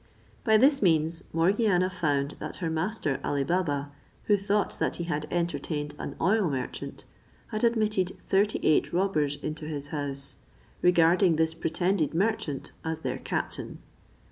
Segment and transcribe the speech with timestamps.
[0.43, 3.91] By this means, Morgiana found that her master Ali Baba,
[4.23, 7.05] who thought that he had entertained an oil merchant,
[7.49, 10.37] had admitted thirty eight robbers into his house,
[10.81, 13.77] regarding this pretended merchant as their captain.